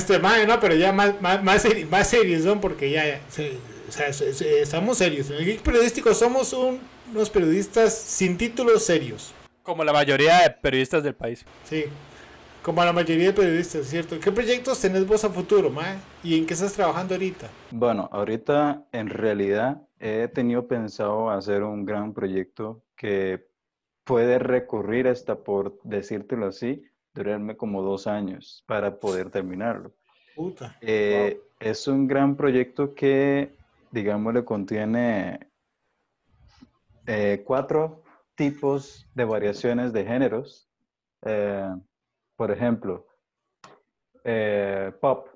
este 0.00 0.18
mae, 0.18 0.46
no, 0.46 0.58
pero 0.58 0.74
ya 0.74 0.92
más, 0.92 1.20
más, 1.20 1.42
más, 1.44 1.64
más 1.90 2.08
serios 2.08 2.42
son 2.42 2.60
porque 2.60 2.90
ya, 2.90 3.20
o 3.88 3.92
sea, 3.92 4.08
estamos 4.08 4.98
serios. 4.98 5.30
En 5.30 5.36
el 5.36 5.44
geek 5.44 5.62
periodístico 5.62 6.12
somos 6.14 6.52
unos 6.52 7.30
periodistas 7.30 7.94
sin 7.94 8.36
títulos 8.36 8.84
serios. 8.84 9.34
Como 9.62 9.84
la 9.84 9.92
mayoría 9.92 10.42
de 10.42 10.50
periodistas 10.50 11.02
del 11.04 11.14
país. 11.14 11.44
Sí, 11.64 11.84
como 12.62 12.84
la 12.84 12.92
mayoría 12.92 13.26
de 13.26 13.32
periodistas, 13.32 13.86
¿cierto? 13.86 14.18
¿Qué 14.18 14.32
proyectos 14.32 14.80
tenés 14.80 15.06
vos 15.06 15.24
a 15.24 15.30
futuro, 15.30 15.70
mae? 15.70 15.96
¿Y 16.22 16.38
en 16.38 16.46
qué 16.46 16.54
estás 16.54 16.72
trabajando 16.72 17.14
ahorita? 17.14 17.48
Bueno, 17.70 18.08
ahorita 18.12 18.86
en 18.92 19.08
realidad 19.08 19.82
he 19.98 20.28
tenido 20.28 20.66
pensado 20.66 21.30
hacer 21.30 21.62
un 21.62 21.84
gran 21.84 22.14
proyecto 22.14 22.82
que 22.96 23.46
puede 24.04 24.38
recurrir 24.38 25.08
hasta, 25.08 25.42
por 25.44 25.78
decírtelo 25.84 26.46
así, 26.46 26.82
durarme 27.14 27.56
como 27.56 27.82
dos 27.82 28.06
años 28.06 28.62
para 28.66 28.98
poder 28.98 29.30
terminarlo. 29.30 29.92
Puta. 30.40 30.74
Eh, 30.80 31.38
es 31.58 31.86
un 31.86 32.06
gran 32.06 32.34
proyecto 32.34 32.94
que, 32.94 33.54
digamos, 33.90 34.32
le 34.32 34.42
contiene 34.42 35.50
eh, 37.06 37.42
cuatro 37.44 38.02
tipos 38.36 39.06
de 39.14 39.26
variaciones 39.26 39.92
de 39.92 40.02
géneros. 40.02 40.66
Eh, 41.26 41.68
por 42.36 42.50
ejemplo, 42.50 43.06
pop. 45.02 45.28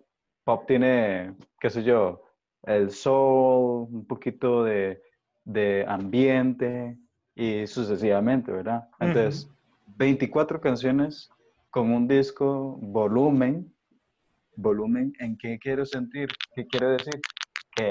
Pop 0.43 0.67
tiene, 0.67 1.35
qué 1.61 1.69
sé 1.69 1.83
yo, 1.83 2.23
el 2.63 2.91
soul, 2.91 3.89
un 3.91 4.07
poquito 4.07 4.65
de, 4.65 5.03
de 5.45 5.85
ambiente 5.87 6.97
y 7.35 7.67
sucesivamente, 7.67 8.51
¿verdad? 8.51 8.89
Entonces, 9.01 9.51
24 9.99 10.63
canciones 10.63 11.29
con 11.71 11.91
un 11.91 12.09
disco 12.09 12.79
volumen, 12.81 13.74
volumen, 14.57 15.13
¿en 15.19 15.37
qué 15.37 15.59
quiero 15.59 15.85
sentir? 15.85 16.29
¿Qué 16.55 16.67
quiero 16.67 16.91
decir? 16.91 17.21
Que 17.75 17.91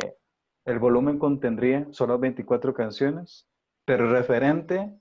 el 0.66 0.80
volumen 0.80 1.20
contendría 1.20 1.88
solo 1.92 2.18
24 2.18 2.74
canciones, 2.74 3.48
pero 3.86 4.12
referente 4.12 4.94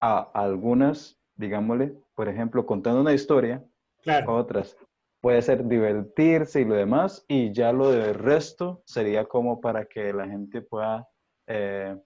a 0.00 0.30
algunas, 0.34 1.18
digámosle, 1.34 1.94
por 2.14 2.28
ejemplo, 2.28 2.64
contando 2.66 3.00
una 3.00 3.12
historia, 3.12 3.64
claro. 4.02 4.36
otras. 4.36 4.76
Puede 5.20 5.42
ser 5.42 5.66
divertirse 5.66 6.62
y 6.62 6.64
lo 6.64 6.74
demás, 6.74 7.24
y 7.28 7.52
ya 7.52 7.72
lo 7.72 7.90
del 7.90 8.14
resto 8.14 8.82
sería 8.86 9.24
como 9.26 9.60
para 9.60 9.84
que 9.84 10.12
la 10.12 10.26
gente 10.26 10.62
pueda, 10.62 11.08
eh, 11.46 11.96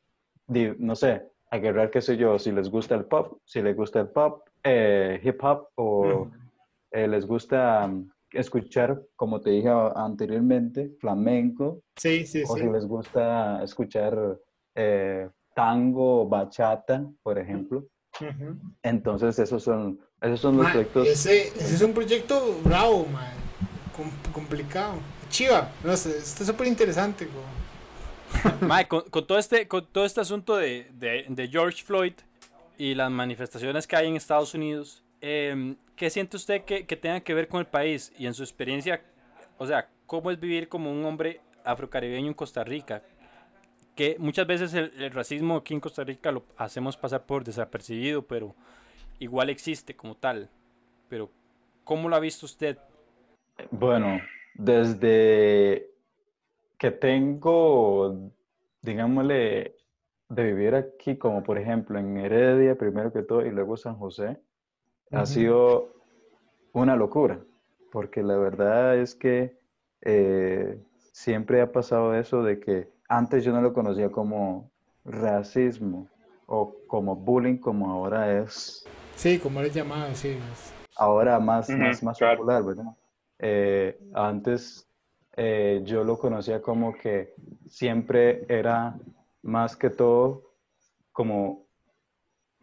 no 0.48 0.96
sé, 0.96 1.22
agarrar, 1.50 1.90
qué 1.90 2.00
sé 2.00 2.16
yo, 2.16 2.38
si 2.38 2.50
les 2.50 2.68
gusta 2.68 2.94
el 2.96 3.04
pop, 3.04 3.38
si 3.44 3.62
les 3.62 3.76
gusta 3.76 4.00
el 4.00 4.08
pop, 4.08 4.48
eh, 4.64 5.20
hip 5.22 5.42
hop 5.44 5.68
o 5.76 6.28
eh, 6.90 7.06
les 7.06 7.26
gusta 7.26 7.88
escuchar, 8.34 9.02
como 9.16 9.40
te 9.40 9.50
dije 9.50 9.68
anteriormente, 9.94 10.94
flamenco. 11.00 11.80
Sí, 11.96 12.26
sí, 12.26 12.42
o 12.46 12.56
si 12.56 12.64
les 12.64 12.86
gusta 12.86 13.62
escuchar 13.62 14.38
eh, 14.74 15.28
tango, 15.54 16.28
bachata, 16.28 17.06
por 17.22 17.38
ejemplo. 17.38 17.86
Entonces, 18.82 19.38
esos 19.38 19.62
son, 19.62 19.98
esos 20.20 20.40
son 20.40 20.56
los 20.56 20.70
proyectos. 20.70 21.06
Ese, 21.06 21.48
ese, 21.48 21.74
es 21.74 21.82
un 21.82 21.92
proyecto 21.92 22.58
bravo, 22.62 23.06
man. 23.06 23.32
complicado. 24.32 24.94
Chiva, 25.28 25.70
no 25.82 25.96
sé, 25.96 26.18
está 26.18 26.44
súper 26.44 26.66
interesante. 26.66 27.28
Mike, 28.60 28.88
con, 29.10 29.26
todo 29.26 29.38
este, 29.38 29.66
con 29.68 29.86
todo 29.86 30.04
este 30.04 30.20
asunto 30.20 30.56
de, 30.56 30.88
de, 30.92 31.48
George 31.48 31.82
Floyd 31.82 32.14
y 32.78 32.94
las 32.94 33.10
manifestaciones 33.10 33.86
que 33.86 33.96
hay 33.96 34.08
en 34.08 34.16
Estados 34.16 34.54
Unidos, 34.54 35.03
eh, 35.26 35.76
¿qué 35.96 36.10
siente 36.10 36.36
usted 36.36 36.64
que, 36.66 36.84
que, 36.84 36.96
tenga 36.96 37.20
que 37.20 37.32
ver 37.32 37.48
con 37.48 37.60
el 37.60 37.66
país 37.66 38.12
y 38.18 38.26
en 38.26 38.34
su 38.34 38.42
experiencia? 38.42 39.02
O 39.56 39.66
sea, 39.66 39.88
¿cómo 40.04 40.30
es 40.30 40.38
vivir 40.38 40.68
como 40.68 40.92
un 40.92 41.02
hombre 41.06 41.40
afrocaribeño 41.64 42.28
en 42.28 42.34
Costa 42.34 42.62
Rica? 42.62 43.02
Que 43.96 44.16
muchas 44.18 44.46
veces 44.46 44.74
el, 44.74 44.92
el 45.00 45.10
racismo 45.12 45.56
aquí 45.56 45.72
en 45.72 45.80
Costa 45.80 46.04
Rica 46.04 46.30
lo 46.30 46.44
hacemos 46.58 46.98
pasar 46.98 47.24
por 47.24 47.42
desapercibido, 47.42 48.20
pero 48.20 48.54
igual 49.18 49.48
existe 49.48 49.96
como 49.96 50.14
tal. 50.14 50.50
Pero, 51.08 51.30
¿cómo 51.84 52.10
lo 52.10 52.16
ha 52.16 52.20
visto 52.20 52.44
usted? 52.44 52.76
Bueno, 53.70 54.20
desde 54.52 55.88
que 56.76 56.90
tengo, 56.90 58.30
digámosle, 58.82 59.74
de 60.28 60.44
vivir 60.44 60.74
aquí, 60.74 61.16
como 61.16 61.42
por 61.42 61.56
ejemplo 61.56 61.98
en 61.98 62.18
Heredia, 62.18 62.76
primero 62.76 63.10
que 63.10 63.22
todo, 63.22 63.46
y 63.46 63.50
luego 63.50 63.78
San 63.78 63.96
José, 63.96 64.38
ha 65.10 65.26
sido 65.26 65.94
una 66.72 66.96
locura, 66.96 67.40
porque 67.90 68.22
la 68.22 68.36
verdad 68.36 68.96
es 68.96 69.14
que 69.14 69.56
eh, 70.02 70.78
siempre 71.12 71.60
ha 71.60 71.72
pasado 71.72 72.14
eso 72.14 72.42
de 72.42 72.60
que 72.60 72.88
antes 73.08 73.44
yo 73.44 73.52
no 73.52 73.60
lo 73.60 73.72
conocía 73.72 74.10
como 74.10 74.70
racismo 75.04 76.08
o 76.46 76.74
como 76.86 77.16
bullying, 77.16 77.58
como 77.58 77.90
ahora 77.90 78.40
es. 78.40 78.86
Sí, 79.16 79.38
como 79.38 79.60
es 79.60 79.72
llamado, 79.72 80.14
sí. 80.14 80.36
Ahora 80.96 81.38
más, 81.38 81.68
más, 81.70 82.02
más 82.02 82.18
popular, 82.18 82.62
¿verdad? 82.62 82.96
Eh, 83.38 83.98
antes 84.14 84.86
eh, 85.36 85.82
yo 85.84 86.04
lo 86.04 86.18
conocía 86.18 86.62
como 86.62 86.94
que 86.96 87.34
siempre 87.66 88.44
era 88.48 88.96
más 89.42 89.76
que 89.76 89.90
todo 89.90 90.54
como 91.12 91.63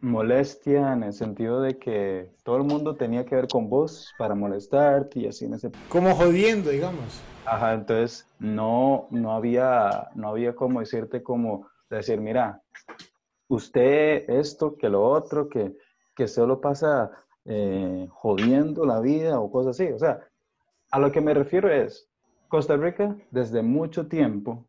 molestia 0.02 0.92
en 0.92 1.04
el 1.04 1.12
sentido 1.12 1.62
de 1.62 1.78
que 1.78 2.28
todo 2.42 2.56
el 2.56 2.64
mundo 2.64 2.96
tenía 2.96 3.24
que 3.24 3.36
ver 3.36 3.46
con 3.46 3.70
vos 3.70 4.12
para 4.18 4.34
molestarte 4.34 5.20
y 5.20 5.28
así 5.28 5.44
en 5.44 5.54
ese 5.54 5.70
como 5.88 6.14
jodiendo 6.16 6.70
digamos. 6.70 7.22
Ajá 7.46 7.72
entonces 7.72 8.26
no 8.40 9.06
no 9.10 9.32
había 9.32 10.08
no 10.16 10.28
había 10.28 10.56
como 10.56 10.80
decirte 10.80 11.22
como 11.22 11.68
decir 11.88 12.20
mira 12.20 12.60
usted 13.46 14.28
esto 14.28 14.76
que 14.76 14.88
lo 14.88 15.08
otro 15.08 15.48
que 15.48 15.76
que 16.16 16.26
solo 16.26 16.60
pasa 16.60 17.12
eh, 17.44 18.08
jodiendo 18.10 18.84
la 18.84 18.98
vida 18.98 19.38
o 19.38 19.52
cosas 19.52 19.80
así 19.80 19.92
o 19.92 19.98
sea 20.00 20.18
a 20.90 20.98
lo 20.98 21.12
que 21.12 21.20
me 21.20 21.32
refiero 21.32 21.72
es 21.72 22.08
Costa 22.48 22.76
Rica 22.76 23.16
desde 23.30 23.62
mucho 23.62 24.08
tiempo 24.08 24.66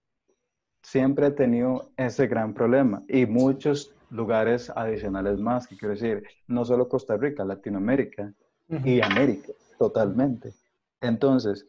siempre 0.83 1.25
ha 1.25 1.35
tenido 1.35 1.89
ese 1.97 2.27
gran 2.27 2.53
problema 2.53 3.01
y 3.07 3.25
muchos 3.25 3.95
lugares 4.13 4.71
adicionales 4.75 5.39
más, 5.39 5.67
que 5.67 5.75
quiero 5.75 5.95
decir, 5.95 6.23
no 6.47 6.63
solo 6.63 6.87
Costa 6.87 7.17
Rica, 7.17 7.43
Latinoamérica 7.43 8.31
y 8.69 9.01
América, 9.01 9.51
totalmente. 9.77 10.53
Entonces, 11.01 11.65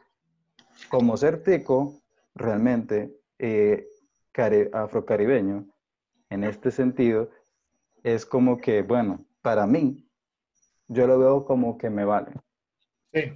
como 0.90 1.16
ser 1.16 1.42
tico, 1.42 2.02
realmente 2.34 3.16
eh, 3.38 3.86
afrocaribeño, 4.72 5.66
en 6.30 6.44
este 6.44 6.70
sentido, 6.70 7.30
es 8.02 8.26
como 8.26 8.58
que, 8.58 8.82
bueno, 8.82 9.24
para 9.40 9.66
mí, 9.66 10.06
yo 10.88 11.06
lo 11.06 11.18
veo 11.18 11.44
como 11.44 11.78
que 11.78 11.88
me 11.88 12.04
vale. 12.04 12.32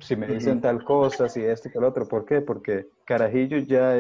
Si 0.00 0.16
me 0.16 0.26
dicen 0.26 0.60
tal 0.60 0.84
cosa, 0.84 1.28
si 1.28 1.42
este 1.42 1.70
que 1.70 1.78
el 1.78 1.84
otro, 1.84 2.06
¿por 2.06 2.24
qué? 2.24 2.40
Porque 2.40 2.88
carajillo 3.04 3.58
ya 3.58 3.94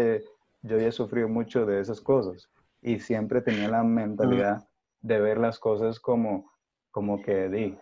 yo 0.62 0.76
ya 0.76 0.88
he 0.88 0.92
sufrido 0.92 1.28
mucho 1.28 1.64
de 1.64 1.80
esas 1.80 2.00
cosas 2.00 2.50
y 2.82 2.98
siempre 2.98 3.40
tenía 3.40 3.68
la 3.68 3.84
mentalidad 3.84 4.68
de 5.00 5.20
ver 5.20 5.38
las 5.38 5.58
cosas 5.58 6.00
como, 6.00 6.50
como 6.90 7.22
que 7.22 7.48
di, 7.48 7.78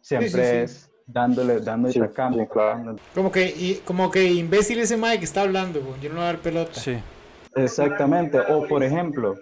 siempre 0.00 0.62
es 0.62 0.90
dándole, 1.06 1.60
dándole 1.60 1.92
sí, 1.92 2.00
cambio, 2.14 2.48
Como 3.14 3.30
que, 3.30 3.46
y, 3.46 3.82
como 3.84 4.10
que 4.10 4.24
imbécil 4.32 4.80
ese 4.80 4.96
Mike 4.96 5.20
que 5.20 5.24
está 5.24 5.42
hablando, 5.42 5.80
yo 6.00 6.08
no 6.08 6.16
voy 6.16 6.24
a 6.24 6.26
dar 6.26 6.38
pelota. 6.38 6.74
Sí. 6.74 6.98
Exactamente. 7.54 8.38
O 8.38 8.66
por 8.68 8.82
ejemplo, 8.82 9.34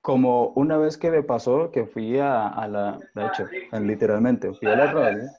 como 0.00 0.48
una 0.56 0.76
vez 0.78 0.96
que 0.96 1.10
me 1.10 1.22
pasó 1.22 1.70
que 1.70 1.86
fui 1.86 2.18
a, 2.18 2.48
a 2.48 2.68
la, 2.68 2.98
de 3.14 3.26
hecho, 3.26 3.46
literalmente, 3.80 4.52
fui 4.54 4.68
a 4.68 4.76
la 4.76 4.92
radio 4.92 5.30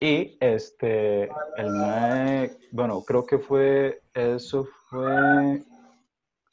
y 0.00 0.38
este, 0.40 1.24
el 1.58 1.70
MAE, 1.70 2.56
bueno, 2.72 3.02
creo 3.02 3.26
que 3.26 3.38
fue, 3.38 4.00
eso 4.14 4.66
fue 4.88 5.62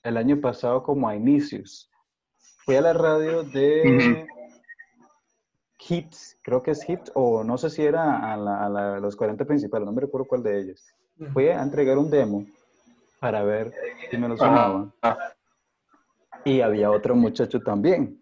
el 0.04 0.18
año 0.18 0.42
pasado 0.42 0.84
como 0.84 1.07
a 1.07 1.16
inicios. 1.16 1.89
Fui 2.68 2.75
a 2.75 2.81
la 2.81 2.92
radio 2.92 3.44
de 3.44 4.28
Hits, 5.80 6.38
creo 6.42 6.62
que 6.62 6.72
es 6.72 6.90
Hits, 6.90 7.10
o 7.16 7.42
no 7.42 7.58
sé 7.58 7.69
si 7.69 7.81
era 7.81 8.34
a, 8.34 8.36
la, 8.36 9.00
los 9.00 9.16
40 9.16 9.46
principales, 9.46 9.86
no 9.86 9.94
me 9.94 10.02
recuerdo 10.02 10.28
cuál 10.28 10.44
de 10.44 10.60
ellos. 10.60 10.86
Fui 11.31 11.48
a 11.48 11.62
entregar 11.62 11.98
un 11.98 12.10
demo 12.10 12.46
para 13.22 13.42
ver 13.44 13.72
si 14.12 14.18
me 14.18 14.28
lo 14.28 14.36
sonaban. 14.36 14.94
Y 16.44 16.60
había 16.60 16.92
otro 16.92 17.16
muchacho 17.16 17.62
también. 17.62 18.22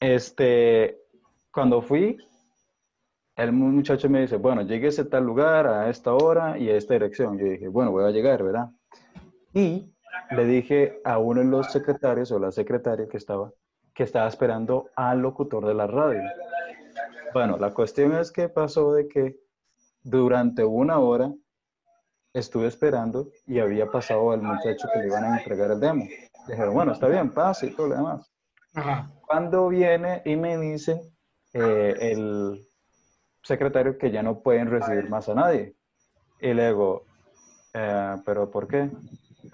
Este, 0.00 1.02
cuando 1.52 1.82
fui, 1.82 2.16
el 3.36 3.52
muchacho 3.52 4.08
me 4.08 4.22
dice, 4.22 4.36
bueno, 4.36 4.62
llegue 4.62 4.88
a 4.88 5.04
tal 5.04 5.22
lugar, 5.22 5.66
a 5.66 5.90
esta 5.90 6.14
hora 6.14 6.58
y 6.58 6.70
a 6.70 6.78
esta 6.78 6.94
dirección. 6.94 7.36
Yo 7.38 7.44
dije, 7.44 7.68
bueno, 7.68 7.90
voy 7.90 8.04
a 8.04 8.10
llegar, 8.10 8.42
¿verdad? 8.42 8.70
Y 9.52 9.93
le 10.30 10.44
dije 10.44 11.00
a 11.04 11.18
uno 11.18 11.40
de 11.40 11.46
los 11.46 11.70
secretarios 11.70 12.30
o 12.32 12.38
la 12.38 12.52
secretaria 12.52 13.08
que 13.08 13.16
estaba, 13.16 13.52
que 13.92 14.02
estaba 14.02 14.28
esperando 14.28 14.90
al 14.96 15.20
locutor 15.20 15.66
de 15.66 15.74
la 15.74 15.86
radio. 15.86 16.22
Bueno, 17.32 17.56
la 17.56 17.72
cuestión 17.72 18.12
es 18.16 18.30
que 18.30 18.48
pasó 18.48 18.92
de 18.92 19.08
que 19.08 19.36
durante 20.02 20.64
una 20.64 20.98
hora 20.98 21.32
estuve 22.32 22.66
esperando 22.66 23.28
y 23.46 23.60
había 23.60 23.86
pasado 23.86 24.32
al 24.32 24.42
muchacho 24.42 24.88
que 24.92 25.00
le 25.00 25.06
iban 25.06 25.24
a 25.24 25.38
entregar 25.38 25.70
el 25.70 25.80
demo. 25.80 26.04
Dijeron, 26.46 26.74
bueno, 26.74 26.92
está 26.92 27.08
bien, 27.08 27.32
pase 27.32 27.66
y 27.66 27.70
todo 27.70 27.88
lo 27.88 27.96
demás. 27.96 28.30
Cuando 29.26 29.68
viene 29.68 30.22
y 30.24 30.36
me 30.36 30.58
dice 30.58 31.00
eh, 31.52 31.94
el 32.00 32.60
secretario 33.42 33.96
que 33.96 34.10
ya 34.10 34.22
no 34.22 34.40
pueden 34.40 34.68
recibir 34.70 35.08
más 35.08 35.28
a 35.28 35.34
nadie. 35.34 35.76
Y 36.40 36.52
le 36.52 36.68
digo, 36.68 37.04
eh, 37.72 38.16
¿pero 38.24 38.50
por 38.50 38.66
qué? 38.66 38.90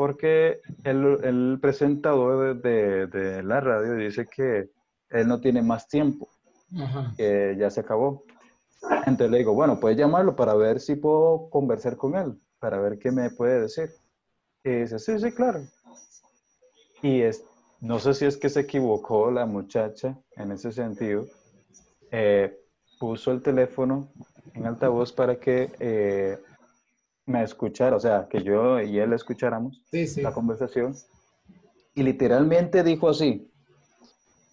Porque 0.00 0.62
el, 0.82 1.18
el 1.24 1.58
presentador 1.60 2.58
de, 2.62 3.06
de, 3.06 3.42
la 3.42 3.60
radio 3.60 3.96
dice 3.96 4.26
que 4.26 4.70
él 5.10 5.28
no 5.28 5.42
tiene 5.42 5.60
más 5.60 5.88
tiempo, 5.88 6.26
que 7.18 7.54
ya 7.58 7.68
se 7.68 7.80
acabó. 7.80 8.24
Entonces 9.04 9.30
le 9.30 9.36
digo, 9.36 9.52
bueno, 9.52 9.78
puedes 9.78 9.98
llamarlo 9.98 10.34
para 10.34 10.54
ver 10.54 10.80
si 10.80 10.96
puedo 10.96 11.50
conversar 11.50 11.98
con 11.98 12.16
él, 12.16 12.40
para 12.58 12.80
ver 12.80 12.98
qué 12.98 13.10
me 13.10 13.28
puede 13.28 13.60
decir. 13.60 13.90
Y 14.64 14.70
dice, 14.70 14.98
sí, 14.98 15.18
sí, 15.18 15.32
claro. 15.32 15.60
Y 17.02 17.20
es, 17.20 17.44
no 17.82 17.98
sé 17.98 18.14
si 18.14 18.24
es 18.24 18.38
que 18.38 18.48
se 18.48 18.60
equivocó 18.60 19.30
la 19.30 19.44
muchacha 19.44 20.16
en 20.34 20.52
ese 20.52 20.72
sentido. 20.72 21.26
Eh, 22.10 22.58
puso 22.98 23.32
el 23.32 23.42
teléfono 23.42 24.08
en 24.54 24.64
altavoz 24.64 25.12
para 25.12 25.38
que 25.38 25.70
eh, 25.78 26.38
me 27.30 27.42
escuchara, 27.42 27.96
o 27.96 28.00
sea, 28.00 28.26
que 28.28 28.42
yo 28.42 28.80
y 28.80 28.98
él 28.98 29.12
escucháramos 29.12 29.82
la 30.16 30.32
conversación. 30.32 30.94
Y 31.94 32.02
literalmente 32.02 32.82
dijo 32.82 33.08
así, 33.08 33.50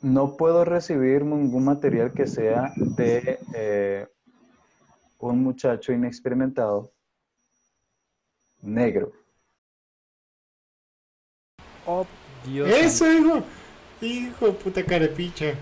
no 0.01 0.38
puedo 0.38 0.63
recibir 0.63 1.25
ningún 1.25 1.65
material 1.65 2.13
que 2.13 2.27
sea 2.27 2.74
de 2.75 3.39
eh, 3.56 4.07
un 5.19 5.44
muchacho 5.44 5.91
inexperimentado 5.91 6.91
negro. 8.62 9.12
Oh, 11.85 12.06
Dios. 12.45 12.69
Eso, 12.69 13.12
hijo. 13.12 13.44
Hijo, 14.01 14.53
puta 14.53 14.83
carepicha. 14.83 15.56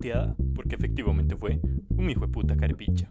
Muteada 0.00 0.34
porque 0.54 0.76
efectivamente 0.76 1.36
fue 1.36 1.60
un 1.96 2.10
hijo 2.10 2.26
de 2.26 2.32
puta 2.32 2.56
carepicha. 2.56 3.08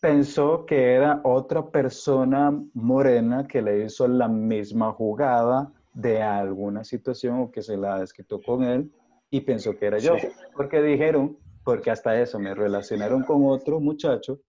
Pensó 0.00 0.64
que 0.66 0.94
era 0.94 1.20
otra 1.22 1.70
persona 1.70 2.52
morena 2.74 3.46
que 3.46 3.62
le 3.62 3.84
hizo 3.84 4.08
la 4.08 4.28
misma 4.28 4.92
jugada 4.92 5.72
de 5.94 6.22
alguna 6.22 6.82
situación 6.84 7.38
o 7.40 7.50
que 7.50 7.62
se 7.62 7.76
la 7.76 8.00
desquitó 8.00 8.40
con 8.40 8.64
él 8.64 8.90
y 9.30 9.42
pensó 9.42 9.76
que 9.76 9.86
era 9.86 9.98
yo. 9.98 10.16
Porque 10.56 10.82
dijeron, 10.82 11.36
porque 11.62 11.90
hasta 11.90 12.20
eso 12.20 12.38
me 12.40 12.54
relacionaron 12.54 13.22
con 13.22 13.44
otro 13.44 13.78
muchacho 13.78 14.40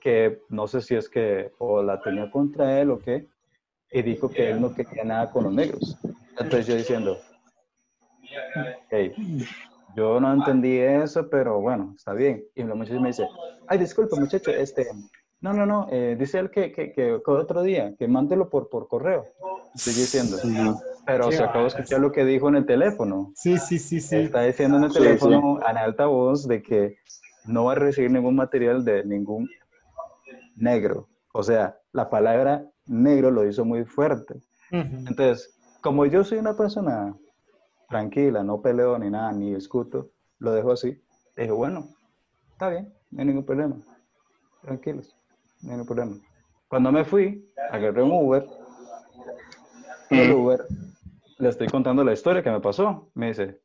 que 0.00 0.40
no 0.48 0.66
sé 0.66 0.80
si 0.80 0.94
es 0.96 1.08
que 1.08 1.52
o 1.58 1.82
la 1.82 2.00
tenía 2.02 2.30
contra 2.30 2.80
él 2.80 2.90
o 2.90 2.98
qué, 2.98 3.28
y 3.92 4.02
dijo 4.02 4.28
que 4.28 4.50
él 4.50 4.60
no 4.60 4.74
quería 4.74 5.04
nada 5.04 5.30
con 5.30 5.44
los 5.44 5.54
negros. 5.54 5.96
Entonces 6.38 6.66
yo 6.66 6.74
diciendo, 6.74 7.18
hey, 8.90 9.12
yo 9.96 10.20
no 10.20 10.32
entendí 10.32 10.78
eso, 10.78 11.28
pero 11.28 11.60
bueno, 11.60 11.94
está 11.96 12.12
bien. 12.12 12.44
Y 12.54 12.62
la 12.64 12.74
muchacha 12.74 13.00
me 13.00 13.08
dice, 13.08 13.26
ay, 13.68 13.78
disculpa 13.78 14.16
muchacho, 14.16 14.50
este, 14.50 14.86
no, 15.40 15.52
no, 15.52 15.66
no, 15.66 15.88
eh, 15.90 16.16
dice 16.18 16.38
él 16.38 16.50
que, 16.50 16.70
que, 16.70 16.92
que, 16.92 17.20
otro 17.26 17.62
día, 17.62 17.94
que 17.98 18.06
mándelo 18.06 18.50
por, 18.50 18.68
por 18.68 18.88
correo. 18.88 19.24
Estoy 19.74 19.94
diciendo. 19.94 20.36
Pero 21.06 21.32
se 21.32 21.42
acabó 21.42 21.62
de 21.62 21.68
escuchar 21.68 22.00
lo 22.00 22.12
que 22.12 22.24
dijo 22.24 22.48
en 22.48 22.56
el 22.56 22.66
teléfono. 22.66 23.32
Sí, 23.34 23.58
sí, 23.58 23.78
sí, 23.78 24.00
sí. 24.00 24.16
Está 24.16 24.42
diciendo 24.42 24.76
en 24.76 24.84
el 24.84 24.92
teléfono 24.92 25.58
en 25.66 25.76
alta 25.76 26.06
voz 26.06 26.46
de 26.46 26.62
que 26.62 26.96
no 27.46 27.64
va 27.64 27.72
a 27.72 27.76
recibir 27.76 28.10
ningún 28.10 28.36
material 28.36 28.84
de 28.84 29.04
ningún 29.04 29.48
negro. 30.56 31.08
O 31.32 31.42
sea, 31.42 31.78
la 31.92 32.10
palabra 32.10 32.66
negro 32.86 33.30
lo 33.30 33.46
hizo 33.46 33.64
muy 33.64 33.84
fuerte. 33.84 34.40
Entonces, 34.70 35.58
como 35.80 36.04
yo 36.06 36.22
soy 36.22 36.38
una 36.38 36.56
persona 36.56 37.16
tranquila, 37.90 38.42
no 38.44 38.62
peleo 38.62 38.96
ni 38.98 39.10
nada, 39.10 39.32
ni 39.32 39.52
discuto, 39.52 40.12
lo 40.38 40.52
dejo 40.52 40.72
así. 40.72 41.02
Dije, 41.36 41.50
bueno, 41.50 41.88
está 42.52 42.70
bien, 42.70 42.94
no 43.10 43.20
hay 43.20 43.26
ningún 43.26 43.44
problema. 43.44 43.76
Tranquilos, 44.62 45.14
no 45.60 45.72
hay 45.72 45.76
ningún 45.76 45.86
problema. 45.86 46.16
Cuando 46.68 46.92
me 46.92 47.04
fui, 47.04 47.52
agarré 47.70 48.02
un 48.02 48.12
Uber. 48.12 48.46
El 50.10 50.32
Uber, 50.32 50.66
le 51.38 51.48
estoy 51.48 51.66
contando 51.66 52.04
la 52.04 52.12
historia 52.12 52.42
que 52.42 52.50
me 52.50 52.60
pasó. 52.60 53.10
Me 53.14 53.28
dice, 53.28 53.60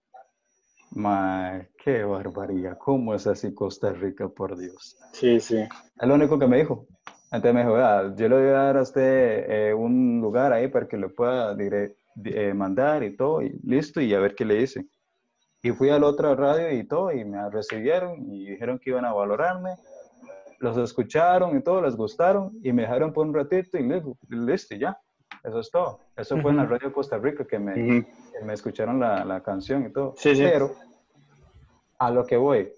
ma, 0.92 1.62
qué 1.84 2.04
barbaridad, 2.04 2.80
¿cómo 2.80 3.14
es 3.14 3.28
así 3.28 3.54
Costa 3.54 3.92
Rica, 3.94 4.28
por 4.28 4.58
Dios? 4.58 4.98
Sí, 5.14 5.40
sí. 5.40 5.58
Es 5.60 6.08
lo 6.08 6.16
único 6.16 6.40
que 6.40 6.48
me 6.48 6.58
dijo. 6.58 6.88
Entonces 7.32 7.54
me 7.54 7.60
dijo, 7.62 7.78
yo 8.16 8.30
le 8.30 8.36
voy 8.36 8.48
a 8.48 8.52
dar 8.52 8.78
a 8.78 8.82
usted 8.82 9.46
eh, 9.50 9.74
un 9.74 10.20
lugar 10.20 10.52
ahí 10.52 10.68
para 10.68 10.88
que 10.88 10.98
lo 10.98 11.14
pueda 11.14 11.54
eh, 12.24 12.54
mandar 12.54 13.04
y 13.04 13.16
todo, 13.16 13.42
y 13.42 13.60
listo, 13.64 14.02
y 14.02 14.14
a 14.14 14.20
ver 14.20 14.36
qué 14.36 14.46
le 14.46 14.56
dice. 14.56 14.86
Y 15.62 15.72
fui 15.72 15.90
a 15.90 16.00
la 16.00 16.08
otra 16.08 16.36
radio 16.36 16.72
y 16.72 16.88
todo, 16.88 17.12
y 17.12 17.26
me 17.26 17.50
recibieron 17.50 18.32
y 18.32 18.52
dijeron 18.52 18.80
que 18.80 18.92
iban 18.92 19.06
a 19.06 19.14
valorarme. 19.14 19.72
Los 20.60 20.78
escucharon 20.78 21.58
y 21.58 21.64
todo, 21.64 21.82
les 21.82 21.96
gustaron, 21.96 22.52
y 22.64 22.72
me 22.72 22.84
dejaron 22.84 23.12
por 23.12 23.26
un 23.28 23.34
ratito 23.34 23.78
y 23.78 23.84
listo, 24.30 24.76
y 24.76 24.80
ya. 24.80 24.98
Eso 25.44 25.60
es 25.60 25.70
todo. 25.70 26.00
Eso 26.16 26.38
fue 26.38 26.52
en 26.52 26.58
la 26.58 26.66
radio 26.66 26.88
de 26.88 26.94
Costa 26.94 27.18
Rica 27.18 27.46
que 27.46 27.60
me, 27.60 28.06
me 28.44 28.54
escucharon 28.54 29.00
la, 29.00 29.24
la, 29.26 29.44
canción 29.44 29.86
y 29.86 29.92
todo. 29.92 30.16
Sí, 30.18 30.36
sí. 30.36 30.42
Pero 30.42 30.76
a 32.00 32.12
lo 32.12 32.26
que 32.26 32.38
voy, 32.38 32.72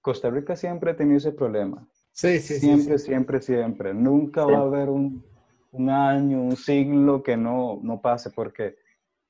Costa 0.00 0.30
Rica 0.30 0.54
siempre 0.54 0.92
ha 0.92 0.96
tenido 0.96 1.16
ese 1.18 1.32
problema. 1.32 1.86
Sí, 2.12 2.38
sí, 2.38 2.60
siempre, 2.60 2.98
siempre, 2.98 3.40
siempre. 3.40 3.92
Nunca 3.92 4.44
va 4.44 4.58
a 4.58 4.62
haber 4.62 4.88
un, 4.88 5.24
un 5.72 5.90
año, 5.90 6.40
un 6.40 6.56
siglo 6.56 7.22
que 7.22 7.36
no, 7.36 7.78
no 7.82 8.00
pase, 8.00 8.30
porque, 8.30 8.76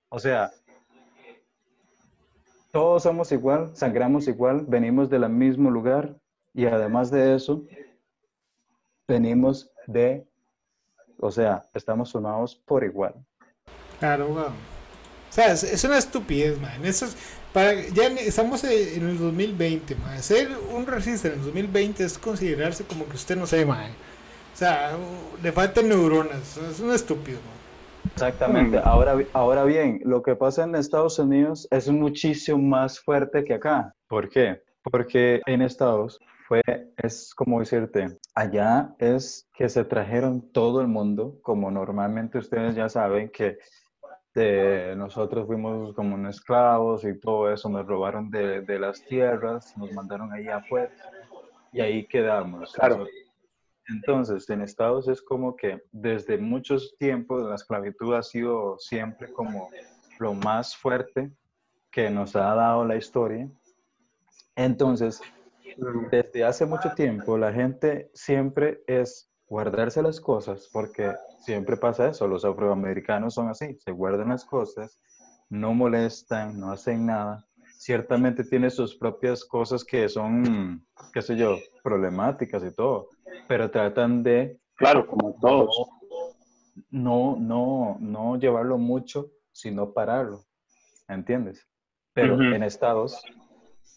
o 0.09 0.19
sea, 0.19 0.53
todos 2.73 3.05
somos 3.05 3.33
igual, 3.33 3.75
sangramos 3.75 4.29
igual, 4.29 4.65
venimos 4.69 5.09
del 5.09 5.29
mismo 5.29 5.71
lugar 5.71 6.17
y 6.53 6.67
además 6.67 7.11
de 7.11 7.35
eso, 7.35 7.65
venimos 9.09 9.71
de, 9.87 10.27
o 11.19 11.31
sea, 11.31 11.69
estamos 11.75 12.13
formados 12.13 12.55
por 12.55 12.85
igual. 12.85 13.15
Claro, 13.99 14.29
wow. 14.29 14.47
O 14.47 15.33
sea, 15.33 15.53
es, 15.53 15.85
una 15.85 15.99
estupidez, 15.99 16.61
man. 16.61 16.85
Eso 16.85 17.07
para, 17.53 17.75
ya 17.89 18.07
estamos 18.09 18.63
en 18.65 19.09
el 19.09 19.19
2020, 19.19 19.95
man. 19.97 20.23
Ser 20.23 20.49
un 20.75 20.87
racista 20.87 21.29
en 21.29 21.35
el 21.35 21.43
2020 21.45 22.05
es 22.05 22.19
considerarse 22.19 22.85
como 22.85 23.07
que 23.07 23.17
usted 23.17 23.37
no 23.37 23.47
sabe, 23.47 23.65
man. 23.67 23.91
O 24.57 24.59
sea, 24.59 24.97
le 25.43 25.53
faltan 25.53 25.87
neuronas. 25.87 26.57
Es 26.57 26.81
un 26.81 26.91
estúpido. 26.91 27.37
Exactamente. 28.15 28.81
Ahora, 28.83 29.19
ahora 29.35 29.65
bien, 29.65 30.01
lo 30.03 30.23
que 30.23 30.35
pasa 30.35 30.65
en 30.65 30.75
Estados 30.77 31.19
Unidos 31.19 31.69
es 31.71 31.91
muchísimo 31.91 32.57
más 32.57 32.99
fuerte 32.99 33.45
que 33.45 33.53
acá. 33.53 33.95
¿Por 34.09 34.31
qué? 34.31 34.63
Porque 34.83 35.43
en 35.45 35.61
Estados 35.61 36.19
fue, 36.49 36.63
es 36.97 37.35
como 37.35 37.61
decirte, 37.61 38.17
allá 38.35 38.95
es 38.99 39.47
que 39.53 39.69
se 39.69 39.85
trajeron 39.85 40.41
todo 40.53 40.81
el 40.81 40.89
mundo, 40.89 41.37
como 41.43 41.71
normalmente 41.71 42.39
ustedes 42.39 42.75
ya 42.75 42.89
saben 42.89 43.29
que 43.29 43.59
nosotros 44.97 45.47
fuimos 45.47 45.95
como 45.95 46.27
esclavos 46.31 47.05
y 47.05 47.21
todo 47.21 47.53
eso, 47.53 47.69
nos 47.69 47.87
robaron 47.87 48.31
de, 48.31 48.63
de 48.63 48.79
las 48.79 49.05
tierras, 49.05 49.77
nos 49.77 49.93
mandaron 49.93 50.33
ahí 50.33 50.49
afuera 50.49 50.95
y 51.73 51.83
ahí 51.83 52.07
quedamos. 52.07 52.73
Claro. 52.73 53.07
Entonces, 53.89 54.49
en 54.51 54.63
Estados 54.63 55.09
es 55.09 55.23
como 55.23 55.57
que 55.57 55.83
desde 55.93 56.39
muchos 56.39 56.97
tiempos 56.99 57.43
la 57.49 57.55
esclavitud 57.55 58.15
ha 58.15 58.23
sido 58.23 58.79
siempre 58.79 59.33
como 59.33 59.71
lo 60.19 60.35
más 60.35 60.77
fuerte 60.77 61.31
que 61.91 62.11
nos 62.11 62.35
ha 62.37 62.55
dado 62.55 62.85
la 62.85 62.97
historia. 62.97 63.49
Entonces, 64.57 65.21
desde 66.11 66.45
hace 66.45 66.67
mucho 66.67 66.93
tiempo 66.95 67.39
la 67.39 67.53
gente 67.53 68.11
siempre 68.15 68.83
es 68.87 69.31
guardarse 69.49 70.03
las 70.03 70.21
cosas, 70.21 70.69
porque 70.73 71.15
siempre 71.41 71.77
pasa 71.77 72.09
eso, 72.09 72.27
los 72.27 72.45
afroamericanos 72.45 73.35
son 73.35 73.49
así, 73.49 73.79
se 73.79 73.93
guardan 73.93 74.31
las 74.31 74.45
cosas, 74.45 75.01
no 75.49 75.75
molestan, 75.75 76.59
no 76.59 76.73
hacen 76.73 77.07
nada. 77.07 77.47
Ciertamente 77.79 78.43
tiene 78.43 78.71
sus 78.71 78.97
propias 78.97 79.45
cosas 79.45 79.85
que 79.85 80.09
son, 80.09 80.85
qué 81.13 81.23
sé 81.23 81.37
yo, 81.37 81.59
problemáticas 81.85 82.65
y 82.65 82.75
todo, 82.75 83.11
pero 83.49 83.71
tratan 83.71 84.23
de... 84.23 84.61
Claro, 84.77 85.07
como 85.07 85.37
todos. 85.41 85.89
No, 86.91 87.37
no, 87.39 87.97
no 88.01 88.37
llevarlo 88.37 88.79
mucho, 88.79 89.31
sino 89.53 89.93
pararlo, 89.93 90.45
¿entiendes? 91.09 91.67
Pero 92.13 92.41
en 92.41 92.63
Estados, 92.63 93.23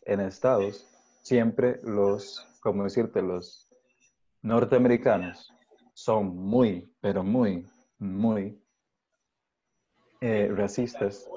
en 0.06 0.22
Estados, 0.22 0.88
siempre 1.22 1.80
los, 1.84 2.46
como 2.62 2.84
decirte, 2.84 3.22
los 3.22 3.70
norteamericanos 4.42 5.54
son 5.94 6.36
muy, 6.36 6.94
pero 7.02 7.24
muy, 7.24 7.68
muy 7.98 8.62
eh, 10.22 10.52
racistas 10.54 11.30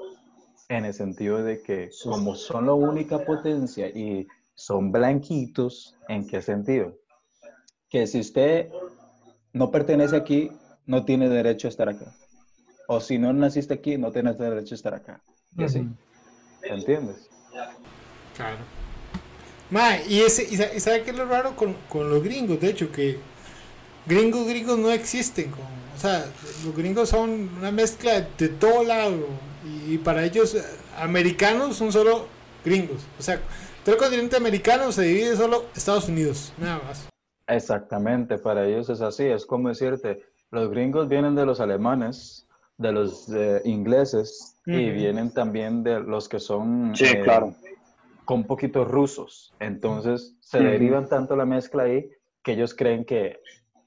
en 0.69 0.85
el 0.85 0.93
sentido 0.93 1.43
de 1.43 1.61
que 1.61 1.89
como 2.03 2.35
son 2.35 2.65
la 2.65 2.73
única 2.73 3.19
potencia 3.23 3.87
y 3.87 4.27
son 4.55 4.91
blanquitos, 4.91 5.97
¿en 6.07 6.27
qué 6.27 6.41
sentido? 6.41 6.97
Que 7.93 8.07
si 8.07 8.21
usted 8.21 8.69
no 9.53 9.69
pertenece 9.69 10.15
aquí, 10.15 10.51
no 10.87 11.05
tiene 11.05 11.29
derecho 11.29 11.67
a 11.67 11.69
estar 11.69 11.89
acá. 11.89 12.11
O 12.87 12.99
si 12.99 13.19
no 13.19 13.31
naciste 13.33 13.75
aquí, 13.75 13.99
no 13.99 14.11
tienes 14.11 14.39
derecho 14.39 14.73
a 14.73 14.77
estar 14.77 14.95
acá. 14.95 15.21
Y 15.55 15.63
así. 15.63 15.87
¿Entiendes? 16.63 17.29
Claro. 18.35 18.57
Ma, 19.69 20.01
y, 20.09 20.21
ese, 20.21 20.43
y 20.43 20.79
sabe 20.79 21.03
qué 21.03 21.11
es 21.11 21.17
lo 21.17 21.27
raro 21.27 21.55
con, 21.55 21.75
con, 21.87 22.09
los 22.09 22.23
gringos, 22.23 22.59
de 22.59 22.71
hecho, 22.71 22.91
que 22.91 23.19
gringos, 24.07 24.47
gringos 24.47 24.79
no 24.79 24.89
existen. 24.89 25.51
o 25.95 25.99
sea, 25.99 26.25
los 26.65 26.75
gringos 26.75 27.09
son 27.09 27.47
una 27.59 27.69
mezcla 27.69 28.21
de 28.21 28.49
todo 28.49 28.83
lado. 28.83 29.27
Y, 29.87 29.99
para 29.99 30.25
ellos, 30.25 30.57
americanos 30.97 31.77
son 31.77 31.91
solo 31.91 32.25
gringos. 32.65 33.03
O 33.19 33.21
sea, 33.21 33.39
todo 33.85 33.93
el 33.93 34.01
continente 34.01 34.35
americano 34.35 34.91
se 34.91 35.03
divide 35.03 35.37
solo 35.37 35.65
Estados 35.75 36.09
Unidos, 36.09 36.53
nada 36.57 36.81
más. 36.87 37.12
Exactamente, 37.47 38.37
para 38.37 38.65
ellos 38.65 38.89
es 38.89 39.01
así. 39.01 39.25
Es 39.25 39.45
como 39.45 39.69
decirte, 39.69 40.23
los 40.51 40.69
gringos 40.69 41.09
vienen 41.09 41.35
de 41.35 41.45
los 41.45 41.59
alemanes, 41.59 42.47
de 42.77 42.91
los 42.91 43.29
ingleses 43.65 44.59
y 44.65 44.89
vienen 44.91 45.31
también 45.33 45.83
de 45.83 45.99
los 45.99 46.29
que 46.29 46.39
son 46.39 46.95
sí, 46.95 47.05
eh, 47.05 47.21
claro. 47.23 47.53
con 48.25 48.43
poquitos 48.43 48.87
rusos. 48.87 49.53
Entonces 49.59 50.35
se 50.41 50.59
derivan 50.59 51.07
tanto 51.09 51.35
la 51.35 51.45
mezcla 51.45 51.83
ahí 51.83 52.09
que 52.43 52.53
ellos 52.53 52.73
creen 52.73 53.05
que 53.05 53.39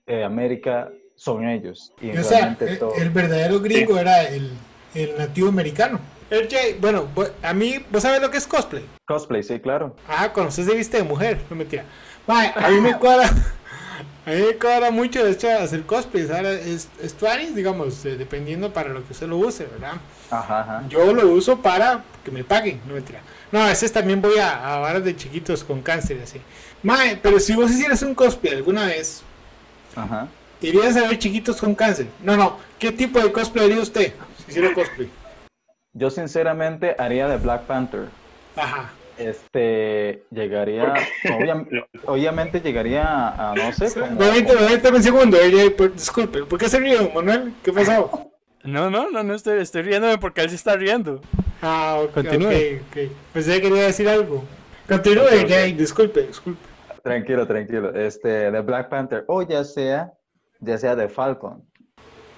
eh, 0.06 0.24
América 0.24 0.90
son 1.14 1.48
ellos. 1.48 1.92
Y 2.00 2.10
o 2.16 2.22
sea, 2.22 2.56
el, 2.98 3.10
verdadero 3.10 3.60
gringo 3.60 3.98
era 3.98 4.24
el, 4.24 4.50
el, 4.94 5.16
nativo 5.16 5.48
americano. 5.48 5.98
RJ, 6.30 6.78
bueno, 6.80 7.08
a 7.42 7.54
mí, 7.54 7.84
¿vos 7.90 8.02
sabés 8.02 8.20
lo 8.20 8.30
que 8.30 8.38
es 8.38 8.46
cosplay? 8.46 8.84
Cosplay, 9.06 9.42
sí, 9.42 9.60
claro. 9.60 9.94
Ah, 10.08 10.32
cuando 10.32 10.48
usted 10.48 10.64
se 10.64 10.74
viste 10.74 10.96
de 10.96 11.04
mujer, 11.04 11.38
no 11.48 11.56
mentira. 11.56 11.84
A 12.26 12.70
mí 12.70 12.80
me 12.80 12.94
cuadra. 12.98 13.30
A 14.26 14.30
mí 14.30 14.42
me 14.42 14.56
cuadra 14.56 14.90
mucho, 14.90 15.24
de 15.24 15.30
hecho, 15.30 15.48
hacer 15.48 15.82
cosplay. 15.82 16.28
Ahora 16.28 16.50
es, 16.52 16.88
es 17.00 17.16
digamos, 17.54 18.04
eh, 18.04 18.16
dependiendo 18.16 18.72
para 18.72 18.88
lo 18.88 19.06
que 19.06 19.12
usted 19.12 19.28
lo 19.28 19.36
use, 19.36 19.66
¿verdad? 19.66 19.94
Ajá, 20.30 20.60
ajá. 20.60 20.82
Yo 20.88 21.12
lo 21.12 21.28
uso 21.28 21.62
para 21.62 22.02
que 22.24 22.32
me 22.32 22.42
paguen, 22.42 22.80
no 22.88 22.94
mentira. 22.94 23.20
No, 23.52 23.60
a 23.62 23.68
veces 23.68 23.92
también 23.92 24.20
voy 24.20 24.38
a, 24.38 24.74
a 24.74 24.78
varas 24.80 25.04
de 25.04 25.14
chiquitos 25.14 25.62
con 25.62 25.80
cáncer, 25.80 26.20
así. 26.22 26.40
Mae, 26.82 27.16
pero 27.22 27.38
si 27.38 27.54
vos 27.54 27.70
hicieras 27.70 28.02
un 28.02 28.16
cosplay 28.16 28.54
alguna 28.54 28.86
vez, 28.86 29.22
Ajá. 29.94 30.26
irías 30.60 30.96
a 30.96 31.02
ver 31.02 31.18
chiquitos 31.20 31.60
con 31.60 31.76
cáncer. 31.76 32.08
No, 32.20 32.36
no. 32.36 32.56
¿Qué 32.80 32.90
tipo 32.90 33.20
de 33.20 33.30
cosplay 33.30 33.66
haría 33.66 33.80
usted 33.80 34.12
si 34.44 34.50
hiciera 34.50 34.74
cosplay? 34.74 35.08
Yo, 35.92 36.10
sinceramente, 36.10 36.96
haría 36.98 37.28
de 37.28 37.36
Black 37.36 37.62
Panther. 37.62 38.08
Ajá 38.56 38.90
este 39.18 40.24
llegaría 40.30 40.94
obviamente 42.06 42.60
llegaría 42.60 43.28
a, 43.28 43.54
no 43.54 43.72
sé 43.72 43.92
como, 43.92 44.96
un 44.96 45.02
segundo 45.02 45.38
disculpe 45.94 46.44
¿por 46.44 46.58
qué 46.58 46.68
se 46.68 46.78
ríe 46.78 47.10
Manuel? 47.14 47.54
¿qué 47.62 47.72
pasó? 47.72 48.30
no 48.64 48.90
no 48.90 49.10
no 49.10 49.22
no 49.22 49.34
estoy, 49.34 49.60
estoy 49.60 49.82
riéndome 49.82 50.18
porque 50.18 50.40
él 50.42 50.50
se 50.50 50.56
está 50.56 50.76
riendo. 50.76 51.20
Ah 51.62 51.98
ok, 52.02 52.12
continúe. 52.12 52.80
okay, 52.90 53.12
pensé 53.32 53.60
que 53.60 53.68
quería 53.68 53.84
decir 53.84 54.08
algo. 54.08 54.44
Continúe 54.88 55.74
disculpe 55.76 56.22
disculpe. 56.22 56.62
Tranquilo 57.02 57.46
tranquilo. 57.46 57.94
Este 57.94 58.50
de 58.50 58.60
Black 58.60 58.88
Panther. 58.88 59.24
O 59.28 59.42
ya 59.42 59.64
sea 59.64 60.12
ya 60.60 60.78
sea 60.78 60.96
de 60.96 61.08
Falcon 61.08 61.64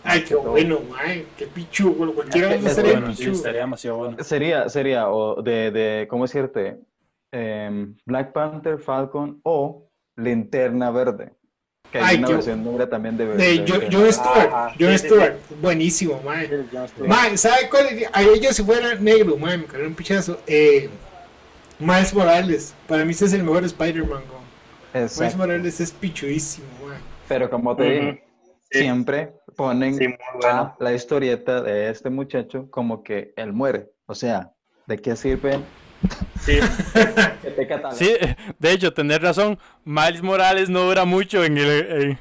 Ay, 0.08 0.24
qué 0.24 0.34
bueno, 0.36 0.80
ay, 0.96 1.26
qué 1.36 1.46
pichu, 1.46 1.92
bueno, 1.92 2.14
cualquiera 2.14 2.58
sería 2.70 3.04
pichu. 3.04 3.32
estaría 3.32 3.60
demasiado 3.60 3.98
bueno. 3.98 4.24
Sería, 4.24 4.68
sería, 4.70 5.10
o 5.10 5.42
de, 5.42 5.70
de 5.70 6.06
¿cómo 6.08 6.24
decirte? 6.24 6.78
Eh, 7.30 7.88
Black 8.06 8.32
Panther, 8.32 8.78
Falcon 8.78 9.38
o 9.42 9.86
Linterna 10.16 10.90
Verde. 10.90 11.32
Que 11.92 11.98
hay 11.98 12.18
una 12.18 12.28
versión 12.28 12.64
negra 12.64 12.88
también 12.88 13.18
de, 13.18 13.26
de, 13.26 13.64
John, 13.66 13.80
John 13.90 14.12
Stewart, 14.12 14.50
ah, 14.52 14.74
John 14.78 14.98
Stewart, 14.98 15.36
buenísimo, 15.60 16.20
man. 16.22 16.46
Man, 17.06 17.36
¿sabe 17.36 17.68
cuál? 17.70 17.86
A 18.12 18.22
ellos 18.22 18.56
si 18.56 18.62
fuera 18.62 18.94
negro, 18.94 19.36
man, 19.36 19.60
me 19.60 19.66
cayó 19.66 19.86
un 19.86 19.94
pichazo. 19.94 20.38
Eh, 20.46 20.88
Miles 21.78 22.14
Morales, 22.14 22.74
para 22.86 23.04
mí 23.04 23.12
ese 23.12 23.26
es 23.26 23.32
el 23.34 23.42
mejor 23.42 23.64
Spider-Man, 23.64 24.22
Miles 24.94 25.36
Morales 25.36 25.80
es 25.80 25.90
pichudísimo, 25.92 26.66
man. 26.86 26.98
Pero 27.26 27.48
como 27.48 27.76
te 27.76 27.84
dije, 27.84 28.24
siempre 28.70 29.37
ponen 29.58 30.16
la 30.78 30.94
historieta 30.94 31.60
de 31.60 31.90
este 31.90 32.10
muchacho 32.10 32.70
como 32.70 33.02
que 33.02 33.34
él 33.36 33.52
muere. 33.52 33.90
O 34.06 34.14
sea, 34.14 34.52
¿de 34.86 34.96
qué 34.96 35.16
sirve? 35.16 35.58
Sí. 36.40 36.60
sí, 37.92 38.14
de 38.56 38.70
hecho, 38.70 38.94
tener 38.94 39.20
razón, 39.20 39.58
Miles 39.84 40.22
Morales 40.22 40.68
no 40.68 40.82
dura 40.82 41.04
mucho 41.04 41.42
en 41.42 41.58
el... 41.58 42.18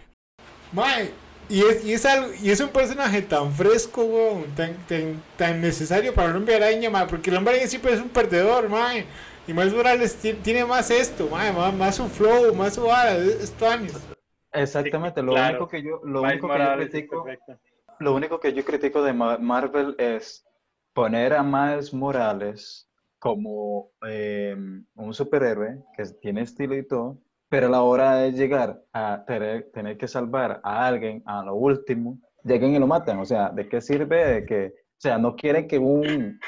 y 1.47 1.61
es, 1.61 1.85
y, 1.85 1.93
es 1.93 2.05
algo, 2.07 2.31
y 2.41 2.49
es 2.49 2.59
un 2.59 2.69
personaje 2.69 3.21
tan 3.21 3.53
fresco, 3.53 4.43
tan, 4.55 4.75
tan, 5.37 5.61
necesario 5.61 6.15
para 6.15 6.31
el 6.31 6.37
hombre 6.37 6.55
araña, 6.55 7.05
porque 7.05 7.29
el 7.29 7.37
hombre 7.37 7.53
araña 7.53 7.69
siempre 7.69 7.93
es 7.93 8.01
un 8.01 8.09
perdedor, 8.09 8.67
man. 8.67 9.05
Y 9.47 9.53
Miles 9.53 9.75
Morales 9.75 10.17
tiene, 10.43 10.65
más 10.65 10.89
esto, 10.89 11.29
más, 11.29 11.71
más 11.75 11.95
su 11.95 12.07
flow, 12.07 12.55
más 12.55 12.73
su 12.73 12.81
vara, 12.81 13.15
es, 13.15 13.53
Exactamente, 14.51 15.21
lo 15.21 15.33
único 15.33 15.67
que 15.67 15.81
yo, 15.81 16.01
lo 16.03 16.21
único 16.21 16.47
que 16.47 16.57
yo 16.57 16.75
critico, 16.75 17.25
lo 17.99 18.15
único 18.15 18.39
que 18.39 18.53
yo 18.53 18.63
critico 18.63 19.01
de 19.03 19.13
Marvel 19.13 19.95
es 19.97 20.45
poner 20.93 21.33
a 21.33 21.43
Miles 21.43 21.93
Morales 21.93 22.89
como 23.19 23.91
em, 24.01 24.85
un 24.95 25.13
superhéroe 25.13 25.83
que 25.95 26.03
tiene 26.21 26.41
estilo 26.41 26.75
y 26.75 26.87
todo, 26.87 27.17
pero 27.49 27.67
a 27.67 27.69
la 27.69 27.81
hora 27.81 28.15
de 28.15 28.31
llegar 28.31 28.81
a 28.93 29.23
tener, 29.25 29.71
tener 29.71 29.97
que 29.97 30.07
salvar 30.07 30.59
a 30.63 30.85
alguien 30.85 31.23
a 31.25 31.43
lo 31.43 31.55
último, 31.55 32.19
lleguen 32.43 32.75
y 32.75 32.79
lo 32.79 32.87
matan. 32.87 33.19
O 33.19 33.25
sea, 33.25 33.49
¿de 33.49 33.67
qué 33.67 33.81
sirve 33.81 34.25
de 34.25 34.45
que, 34.45 34.67
o 34.67 34.99
sea, 34.99 35.17
no 35.17 35.35
quieren 35.35 35.67
que 35.67 35.79
un 35.79 36.39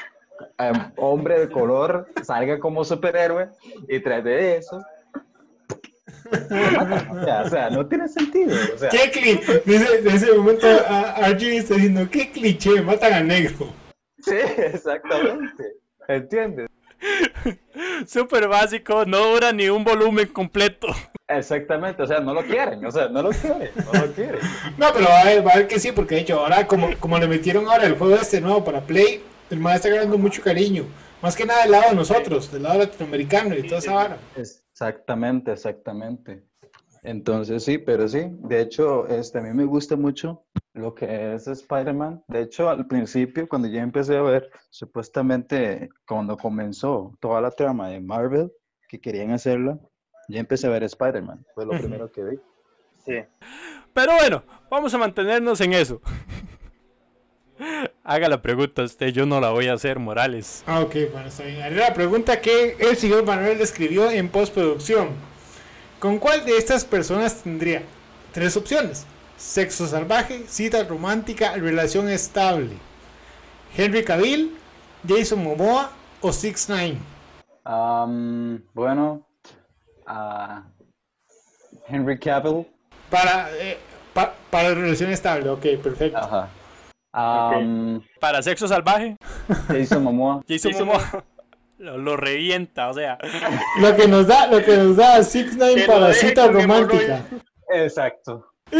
em, 0.58 0.74
hombre 0.96 1.40
de 1.40 1.50
color 1.50 2.06
salga 2.22 2.58
como 2.58 2.84
superhéroe 2.84 3.50
y 3.88 4.00
tras 4.00 4.24
de 4.24 4.56
eso 4.56 4.80
o 6.30 7.48
sea, 7.48 7.70
no 7.70 7.86
tiene 7.86 8.08
sentido. 8.08 8.56
O 8.74 8.78
sea. 8.78 8.88
¿Qué 8.88 9.10
cliché? 9.10 9.62
En 9.66 10.08
ese 10.08 10.32
momento 10.32 10.66
Archie 10.66 11.58
está 11.58 11.74
diciendo, 11.74 12.08
¿qué 12.10 12.30
cliché? 12.30 12.82
Matan 12.82 13.12
a 13.12 13.20
negro. 13.20 13.72
Sí, 14.18 14.36
exactamente. 14.58 15.64
¿Entiendes? 16.08 16.68
Súper 18.06 18.48
básico, 18.48 19.04
no 19.06 19.32
dura 19.32 19.52
ni 19.52 19.68
un 19.68 19.84
volumen 19.84 20.26
completo. 20.26 20.88
Exactamente, 21.28 22.02
o 22.02 22.06
sea, 22.06 22.20
no 22.20 22.34
lo 22.34 22.42
quieren, 22.42 22.84
o 22.84 22.90
sea, 22.90 23.08
no 23.08 23.22
lo 23.22 23.30
quieren, 23.30 23.70
no 23.76 24.00
lo 24.00 24.12
quieren. 24.12 24.40
No, 24.76 24.92
pero 24.92 25.06
va 25.06 25.20
a 25.20 25.24
ver, 25.24 25.46
va 25.46 25.52
a 25.52 25.56
ver 25.58 25.68
que 25.68 25.78
sí, 25.78 25.92
porque 25.92 26.16
de 26.16 26.22
hecho 26.22 26.40
ahora 26.40 26.66
como, 26.66 26.90
como 26.98 27.18
le 27.18 27.28
metieron 27.28 27.66
ahora 27.68 27.86
el 27.86 27.96
juego 27.96 28.16
este 28.16 28.40
nuevo 28.40 28.64
para 28.64 28.80
Play, 28.80 29.22
el 29.48 29.60
maestro 29.60 29.90
está 29.90 30.00
ganando 30.00 30.18
mucho 30.18 30.42
cariño. 30.42 30.84
Más 31.22 31.36
que 31.36 31.44
nada 31.44 31.62
del 31.62 31.72
lado 31.72 31.90
de 31.90 31.96
nosotros, 31.96 32.50
del 32.50 32.62
lado 32.62 32.78
latinoamericano 32.78 33.54
y 33.54 33.66
toda 33.66 33.78
esa 33.78 33.92
vara. 33.92 34.18
Exactamente, 34.36 35.52
exactamente. 35.52 36.44
Entonces 37.02 37.62
sí, 37.64 37.78
pero 37.78 38.08
sí, 38.08 38.20
de 38.24 38.60
hecho, 38.60 39.06
este, 39.06 39.38
a 39.38 39.42
mí 39.42 39.50
me 39.52 39.64
gusta 39.64 39.96
mucho 39.96 40.44
lo 40.72 40.94
que 40.94 41.34
es 41.34 41.46
Spider-Man. 41.46 42.24
De 42.28 42.42
hecho, 42.42 42.70
al 42.70 42.86
principio, 42.86 43.48
cuando 43.48 43.68
yo 43.68 43.80
empecé 43.80 44.16
a 44.16 44.22
ver, 44.22 44.50
supuestamente, 44.70 45.90
cuando 46.06 46.36
comenzó 46.36 47.16
toda 47.20 47.40
la 47.40 47.50
trama 47.50 47.88
de 47.88 48.00
Marvel, 48.00 48.52
que 48.88 49.00
querían 49.00 49.30
hacerla, 49.30 49.78
ya 50.28 50.40
empecé 50.40 50.66
a 50.66 50.70
ver 50.70 50.84
Spider-Man. 50.84 51.44
Fue 51.54 51.66
lo 51.66 51.72
primero 51.72 52.10
que 52.10 52.24
vi. 52.24 52.36
Sí. 53.04 53.24
Pero 53.92 54.14
bueno, 54.14 54.42
vamos 54.70 54.92
a 54.94 54.98
mantenernos 54.98 55.60
en 55.60 55.72
eso. 55.74 56.00
Haga 58.02 58.28
la 58.28 58.40
pregunta 58.40 58.82
usted, 58.82 59.08
yo 59.08 59.26
no 59.26 59.40
la 59.40 59.50
voy 59.50 59.68
a 59.68 59.74
hacer, 59.74 59.98
Morales. 59.98 60.64
Ah, 60.66 60.80
ok, 60.80 60.94
bueno, 61.12 61.28
está 61.28 61.44
bien. 61.44 61.76
la 61.76 61.92
pregunta 61.92 62.40
que 62.40 62.76
el 62.80 62.96
señor 62.96 63.24
Manuel 63.26 63.60
escribió 63.60 64.10
en 64.10 64.30
postproducción. 64.30 65.10
¿Con 65.98 66.18
cuál 66.18 66.46
de 66.46 66.56
estas 66.56 66.86
personas 66.86 67.42
tendría? 67.42 67.82
Tres 68.32 68.56
opciones. 68.56 69.06
Sexo 69.36 69.86
salvaje, 69.86 70.44
cita 70.48 70.82
romántica, 70.84 71.54
relación 71.56 72.08
estable. 72.08 72.70
Henry 73.76 74.02
Cavill, 74.02 74.56
Jason 75.06 75.44
Momoa 75.44 75.92
o 76.22 76.32
Six 76.32 76.70
Nine. 76.70 76.98
bueno, 78.72 79.26
Henry 81.86 82.18
Cavill. 82.18 82.66
Para, 83.10 83.50
eh, 83.58 83.78
para 84.50 84.74
relación 84.74 85.10
estable, 85.10 85.50
ok, 85.50 85.66
perfecto. 85.82 86.18
Ajá. 86.18 86.48
Para 87.12 88.42
sexo 88.42 88.68
salvaje. 88.68 89.16
Jason 89.68 90.02
Momoa. 90.02 90.42
Jason, 90.48 90.72
Momoa. 90.78 91.24
Lo, 91.78 92.16
revienta, 92.16 92.90
o 92.90 92.94
sea. 92.94 93.16
Lo 93.80 93.96
que 93.96 94.06
nos 94.06 94.26
da, 94.26 94.46
lo 94.46 94.62
que 94.62 94.76
nos 94.76 94.96
da 94.96 95.22
Six 95.22 95.56
Nine 95.56 95.86
para 95.86 96.12
cita 96.12 96.46
romántica. 96.48 97.24
Exacto. 97.72 98.52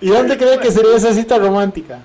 ¿Y 0.00 0.08
dónde 0.08 0.38
cree 0.38 0.58
que 0.58 0.70
sería 0.70 0.96
esa 0.96 1.12
cita 1.12 1.38
romántica? 1.38 2.00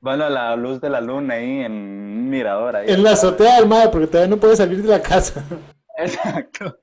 Bueno, 0.00 0.28
la 0.28 0.56
luz 0.56 0.80
de 0.80 0.90
la 0.90 1.00
luna 1.00 1.34
ahí 1.34 1.60
en 1.60 1.72
un 1.72 2.30
mirador 2.30 2.74
ahí. 2.76 2.90
En 2.90 3.02
la 3.02 3.12
azotea 3.12 3.56
del 3.56 3.68
madre, 3.68 3.90
porque 3.90 4.06
todavía 4.06 4.34
no 4.34 4.40
puede 4.40 4.56
salir 4.56 4.82
de 4.82 4.88
la 4.88 5.00
casa. 5.00 5.44
Exacto. 5.98 6.78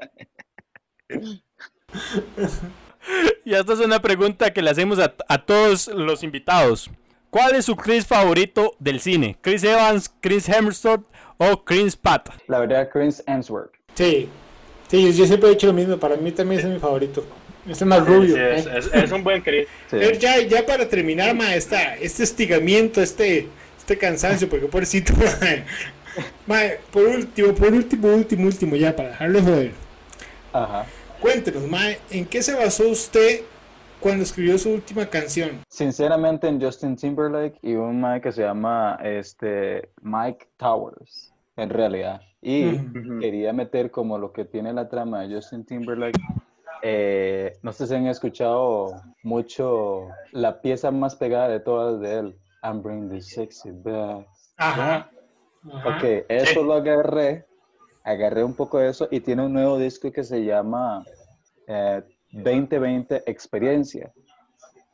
Y 3.46 3.54
esta 3.54 3.74
es 3.74 3.80
una 3.80 4.02
pregunta 4.02 4.52
que 4.52 4.62
le 4.62 4.70
hacemos 4.70 5.00
a, 5.00 5.14
a 5.28 5.38
todos 5.46 5.88
los 5.88 6.24
invitados. 6.24 6.90
¿Cuál 7.30 7.56
es 7.56 7.66
su 7.66 7.76
Chris 7.76 8.06
favorito 8.06 8.76
del 8.80 9.00
cine? 9.00 9.38
¿Chris 9.42 9.64
Evans, 9.64 10.12
Chris 10.22 10.48
Hemsworth 10.50 11.06
o 11.38 11.64
Chris 11.64 11.96
Pratt? 11.96 12.30
La 12.48 12.60
verdad, 12.60 12.90
Chris 12.92 13.24
Hemsworth. 13.28 13.72
Sí, 13.96 14.30
sí, 14.90 15.14
yo 15.14 15.26
siempre 15.26 15.50
he 15.50 15.52
dicho 15.54 15.68
lo 15.68 15.74
mismo. 15.74 15.98
Para 15.98 16.16
mí 16.16 16.32
también 16.32 16.62
es 16.62 16.68
mi 16.68 16.80
favorito. 16.80 17.26
Este 17.70 17.84
es 17.84 17.88
más 17.88 18.06
rubio. 18.06 18.36
Sí, 18.36 18.42
es, 18.42 18.66
es- 18.66 18.94
es 18.94 19.12
un 19.12 19.24
buen 19.24 19.42
Chris. 19.42 19.68
Sí. 19.90 19.98
Pero 20.00 20.18
ya, 20.18 20.40
ya 20.42 20.66
para 20.66 20.88
terminar, 20.88 21.36
ma, 21.36 21.54
esta, 21.54 21.96
este 21.96 22.24
estigamiento, 22.24 23.02
este, 23.02 23.48
este 23.78 23.98
cansancio, 23.98 24.48
porque 24.48 24.68
pobrecito, 24.68 25.14
ma, 25.18 26.56
ma, 26.56 26.62
por 26.92 27.04
último, 27.04 27.54
por 27.54 27.74
último, 27.74 28.08
último, 28.08 28.46
último, 28.48 28.76
ya 28.78 28.96
para 28.96 29.10
dejarlo 29.10 29.42
joder. 29.42 29.72
Ajá. 30.54 30.86
Cuéntenos, 31.21 31.67
ma, 31.67 31.79
¿en 32.12 32.25
qué 32.25 32.41
se 32.41 32.53
basó 32.55 32.88
usted 32.89 33.41
cuando 34.00 34.24
escribió 34.24 34.57
su 34.57 34.71
última 34.71 35.05
canción? 35.07 35.62
Sinceramente 35.67 36.47
en 36.47 36.62
Justin 36.62 36.95
Timberlake 36.95 37.57
y 37.62 37.74
un 37.74 38.00
Mike 38.01 38.21
que 38.21 38.31
se 38.31 38.43
llama 38.43 39.00
este 39.03 39.89
Mike 40.01 40.47
Towers, 40.57 41.33
en 41.55 41.69
realidad. 41.69 42.21
Y 42.41 42.77
quería 43.19 43.51
meter 43.51 43.89
como 43.89 44.17
lo 44.19 44.31
que 44.31 44.45
tiene 44.45 44.71
la 44.71 44.88
trama 44.88 45.21
de 45.21 45.36
Justin 45.36 45.65
Timberlake. 45.65 46.19
eh, 46.83 47.57
no 47.63 47.71
sé 47.74 47.88
si 47.88 47.95
han 47.95 48.05
escuchado 48.05 49.01
mucho 49.24 50.07
la 50.31 50.62
pieza 50.62 50.91
más 50.91 51.15
pegada 51.15 51.50
de 51.50 51.59
todas 51.59 52.00
de 52.00 52.19
él. 52.19 52.38
I'm 52.62 52.83
bringing 52.83 53.09
the 53.09 53.21
sexy 53.21 53.71
back. 53.71 54.27
Ajá. 54.57 55.09
Ajá. 55.74 55.97
Ok, 55.97 56.25
eso 56.29 56.63
lo 56.63 56.75
agarré, 56.75 57.47
agarré 58.08 58.42
un 58.42 58.54
poco 58.54 58.80
de 58.80 58.90
eso 58.90 59.10
y 59.12 59.20
tiene 59.20 59.46
un 59.46 59.54
nuevo 59.54 59.78
disco 59.78 60.10
que 60.14 60.24
se 60.24 60.46
llama 60.46 61.04
eh, 61.68 62.02
2020 62.32 63.30
Experiencia. 63.30 64.14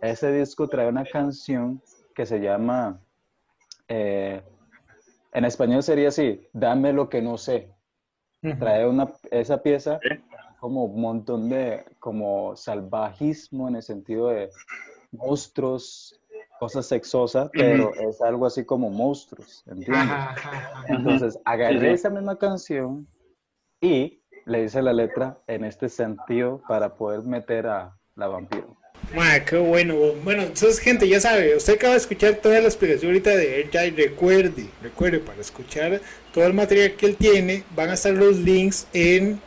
Ese 0.02 0.32
disco 0.32 0.68
trae 0.68 0.88
una 0.90 1.06
canción 1.06 1.80
que 2.16 2.26
se 2.26 2.40
llama, 2.40 3.00
eh, 3.88 4.42
en 5.32 5.46
español 5.46 5.84
sería 5.84 6.08
así, 6.08 6.48
Dame 6.54 6.92
lo 6.92 7.08
que 7.08 7.22
no 7.22 7.38
sé. 7.38 7.70
Trae 8.60 8.86
una, 8.88 9.14
esa 9.32 9.62
pieza 9.62 10.00
como 10.60 10.86
un 10.86 11.00
montón 11.00 11.50
de, 11.50 11.86
como 12.00 12.56
salvajismo 12.56 13.70
en 13.70 13.76
el 13.76 13.84
sentido 13.84 14.30
de 14.30 14.50
monstruos, 15.12 16.20
cosas 16.64 16.86
sexosas, 16.86 17.50
pero 17.52 17.94
es 17.96 18.22
algo 18.22 18.46
así 18.46 18.64
como 18.64 18.90
monstruos, 18.90 19.66
¿entiendes? 19.68 20.16
Entonces 20.88 21.38
agarré 21.44 21.92
esa 21.92 22.10
misma 22.10 22.38
canción 22.38 23.06
y 23.82 24.22
le 24.46 24.64
hice 24.64 24.82
la 24.82 24.94
letra 24.94 25.38
en 25.48 25.66
este 25.66 25.90
sentido 25.90 26.62
para 26.66 26.96
poder 26.96 27.24
meter 27.24 27.68
a 27.68 27.98
la 28.16 28.28
vampiro. 28.28 28.78
Qué 29.46 29.58
bueno. 29.58 29.96
Bueno, 30.24 30.44
entonces, 30.44 30.80
gente, 30.80 31.06
ya 31.10 31.20
sabe, 31.20 31.54
usted 31.58 31.74
acaba 31.74 31.96
de 31.96 32.00
escuchar 32.00 32.36
toda 32.36 32.62
la 32.62 32.68
explicación 32.68 33.12
ahorita 33.12 33.32
de 33.32 33.60
Air 33.60 33.70
Jai. 33.70 33.90
Recuerde, 33.90 34.70
recuerde, 34.82 35.20
para 35.20 35.42
escuchar 35.42 36.00
todo 36.34 36.46
el 36.46 36.54
material 36.54 36.94
que 36.94 37.08
él 37.08 37.18
tiene, 37.18 37.66
van 37.76 37.90
a 37.90 37.96
estar 37.96 38.14
los 38.14 38.38
links 38.38 38.88
en, 38.94 39.42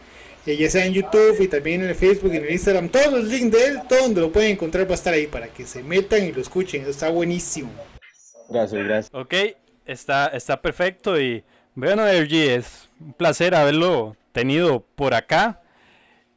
ya 0.55 0.71
sea 0.71 0.85
en 0.85 0.93
YouTube 0.93 1.41
y 1.41 1.49
también 1.49 1.83
en 1.83 1.89
el 1.89 1.95
Facebook 1.95 2.33
y 2.33 2.37
en 2.37 2.45
el 2.45 2.53
Instagram. 2.53 2.89
Todos 2.89 3.13
los 3.13 3.25
links 3.25 3.57
de 3.57 3.65
él, 3.67 3.81
todo 3.89 4.03
donde 4.03 4.21
lo 4.21 4.31
pueden 4.31 4.53
encontrar 4.53 4.87
va 4.87 4.93
a 4.93 4.95
estar 4.95 5.15
ahí 5.15 5.27
para 5.27 5.49
que 5.49 5.67
se 5.67 5.83
metan 5.83 6.25
y 6.25 6.33
lo 6.33 6.41
escuchen. 6.41 6.85
Está 6.87 7.09
buenísimo. 7.09 7.71
Gracias, 8.49 8.85
gracias. 8.85 9.11
Ok, 9.13 9.35
está, 9.87 10.29
está 10.29 10.61
perfecto 10.61 11.21
y 11.21 11.43
bueno, 11.75 12.07
RG, 12.07 12.33
es 12.33 12.89
un 13.01 13.13
placer 13.13 13.55
haberlo 13.55 14.17
tenido 14.33 14.81
por 14.95 15.15
acá. 15.15 15.61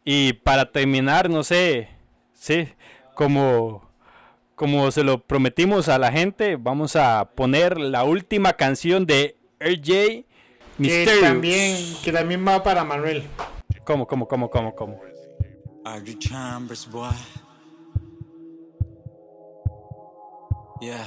Y 0.04 0.34
para 0.34 0.72
terminar, 0.72 1.30
no 1.30 1.44
sé, 1.44 1.90
sí, 2.34 2.68
como, 3.14 3.90
como 4.56 4.92
se 4.92 5.04
lo 5.04 5.22
prometimos 5.22 5.88
a 5.88 6.00
la 6.00 6.12
gente, 6.12 6.56
vamos 6.56 6.96
a 6.96 7.30
poner 7.36 7.80
la 7.80 8.04
última 8.04 8.54
canción 8.54 9.06
de 9.06 9.38
RJ 9.60 10.26
Que 10.82 11.20
también, 11.22 11.78
que 12.04 12.12
también 12.12 12.48
va 12.48 12.64
para 12.64 12.84
Manuel. 12.84 13.24
¿Cómo, 13.90 14.06
cómo, 14.06 14.28
cómo, 14.28 14.52
cómo, 14.52 14.76
cómo? 14.76 15.02
Chambers, 16.20 16.86
boy. 16.92 17.10
Yeah. 20.80 21.04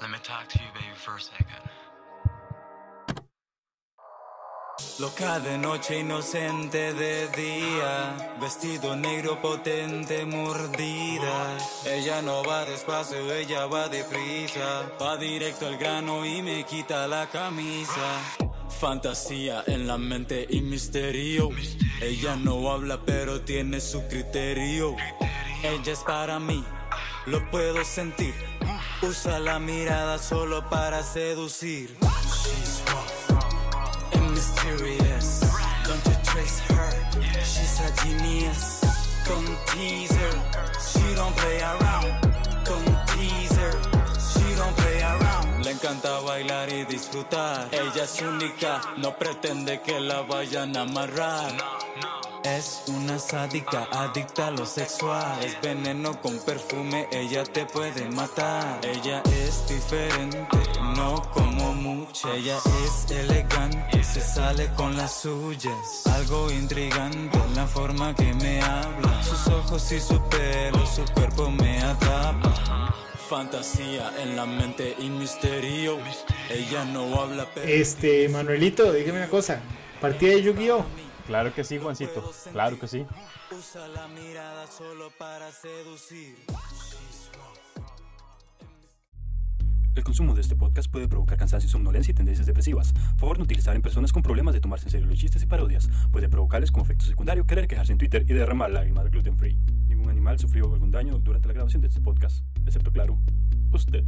Let 0.00 0.10
me 0.10 0.18
talk 0.18 0.48
to 0.48 0.58
you, 0.58 0.64
baby, 0.74 0.96
for 0.96 1.14
a 1.14 1.20
second. 1.20 1.62
Loca 4.98 5.38
de 5.38 5.58
noche, 5.58 6.00
inocente 6.00 6.92
de 6.94 7.28
día. 7.28 8.16
Vestido 8.40 8.96
negro, 8.96 9.40
potente, 9.40 10.26
mordida. 10.26 11.56
Ella 11.86 12.20
no 12.20 12.42
va 12.42 12.64
despacio, 12.64 13.32
ella 13.32 13.66
va 13.66 13.88
deprisa. 13.88 14.90
Va 15.00 15.16
directo 15.16 15.68
al 15.68 15.76
grano 15.76 16.26
y 16.26 16.42
me 16.42 16.64
quita 16.64 17.06
la 17.06 17.28
camisa. 17.28 18.47
Fantasía 18.80 19.64
en 19.66 19.88
la 19.88 19.98
mente 19.98 20.46
y 20.48 20.60
misterio. 20.60 21.50
Ella 22.00 22.36
no 22.36 22.70
habla, 22.70 23.00
pero 23.04 23.40
tiene 23.40 23.80
su 23.80 24.06
criterio. 24.06 24.94
Ella 25.64 25.92
es 25.92 25.98
para 26.00 26.38
mí, 26.38 26.64
lo 27.26 27.50
puedo 27.50 27.84
sentir. 27.84 28.32
Usa 29.02 29.40
la 29.40 29.58
mirada 29.58 30.16
solo 30.18 30.68
para 30.70 31.02
seducir. 31.02 31.90
She's 32.44 32.80
rough 32.86 34.14
and 34.14 34.30
mysterious. 34.30 35.40
Don't 35.84 36.06
you 36.06 36.14
trace 36.22 36.60
her? 36.68 36.92
She's 37.42 37.80
a 37.80 37.90
genius. 38.02 38.80
Con 39.26 39.44
teaser, 39.72 40.34
she 40.80 41.14
don't 41.16 41.34
play 41.36 41.60
around. 41.60 42.14
Con 42.64 42.84
teaser, 43.08 43.72
she 44.16 44.54
don't 44.54 44.76
play 44.76 45.02
around. 45.02 45.27
Le 45.68 45.74
encanta 45.74 46.20
bailar 46.20 46.72
y 46.72 46.86
disfrutar. 46.86 47.68
Ella 47.72 48.04
es 48.04 48.22
única, 48.22 48.80
no 48.96 49.14
pretende 49.18 49.82
que 49.82 50.00
la 50.00 50.22
vayan 50.22 50.74
a 50.78 50.80
amarrar. 50.80 51.52
Es 52.42 52.84
una 52.86 53.18
sádica, 53.18 53.86
adicta 53.92 54.46
a 54.46 54.50
lo 54.50 54.64
sexual. 54.64 55.44
Es 55.44 55.60
veneno 55.60 56.18
con 56.22 56.38
perfume, 56.38 57.06
ella 57.12 57.44
te 57.44 57.66
puede 57.66 58.08
matar. 58.08 58.80
Ella 58.82 59.22
es 59.26 59.68
diferente, 59.68 60.46
no 60.96 61.20
como 61.34 61.74
mucha. 61.74 62.34
Ella 62.34 62.56
es 62.86 63.10
elegante, 63.10 64.02
se 64.02 64.22
sale 64.22 64.72
con 64.72 64.96
las 64.96 65.20
suyas. 65.20 66.06
Algo 66.06 66.50
intrigante 66.50 67.36
en 67.36 67.54
la 67.54 67.66
forma 67.66 68.14
que 68.14 68.32
me 68.32 68.62
habla. 68.62 69.22
Sus 69.22 69.46
ojos 69.48 69.92
y 69.92 70.00
su 70.00 70.18
pelo, 70.30 70.86
su 70.86 71.04
cuerpo 71.12 71.50
me 71.50 71.78
atrapa. 71.82 72.94
Fantasía 73.28 74.10
en 74.22 74.36
la 74.36 74.46
mente 74.46 74.96
y 74.98 75.10
misterio. 75.10 75.98
Ella 76.48 76.86
no 76.86 77.20
habla, 77.20 77.46
pero. 77.54 77.66
Este, 77.68 78.26
Manuelito, 78.30 78.90
dígame 78.90 79.18
una 79.18 79.28
cosa. 79.28 79.60
Partida 80.00 80.32
de 80.32 80.42
Yu-Gi-Oh! 80.44 80.82
Claro 81.26 81.52
que 81.52 81.62
sí, 81.62 81.76
Juancito. 81.76 82.32
Claro 82.52 82.78
que 82.78 82.88
sí. 82.88 83.04
Usa 83.50 83.86
la 83.88 84.08
mirada 84.08 84.66
solo 84.66 85.10
para 85.18 85.52
seducir. 85.52 86.36
El 89.94 90.04
consumo 90.04 90.32
de 90.34 90.40
este 90.40 90.54
podcast 90.54 90.90
puede 90.90 91.08
provocar 91.08 91.36
cansancio, 91.36 91.68
somnolencia 91.68 92.12
y 92.12 92.14
tendencias 92.14 92.46
depresivas. 92.46 92.94
Favor 93.18 93.36
no 93.36 93.44
utilizar 93.44 93.74
en 93.74 93.82
personas 93.82 94.12
con 94.12 94.22
problemas 94.22 94.54
de 94.54 94.60
tomarse 94.60 94.86
en 94.86 94.90
serio 94.90 95.06
los 95.08 95.18
chistes 95.18 95.42
y 95.42 95.46
parodias. 95.46 95.90
Puede 96.12 96.28
provocarles 96.28 96.70
como 96.70 96.84
efecto 96.84 97.04
secundario 97.04 97.44
querer 97.46 97.66
quejarse 97.66 97.92
en 97.92 97.98
Twitter 97.98 98.24
y 98.28 98.32
derramar 98.32 98.70
lágrimas 98.70 99.10
gluten 99.10 99.36
free. 99.36 99.58
Ningún 99.88 100.08
animal 100.08 100.38
sufrió 100.38 100.72
algún 100.72 100.92
daño 100.92 101.18
durante 101.18 101.48
la 101.48 101.54
grabación 101.54 101.82
de 101.82 101.88
este 101.88 102.00
podcast, 102.00 102.44
excepto 102.68 102.92
claro, 102.92 103.18
usted. 103.72 104.04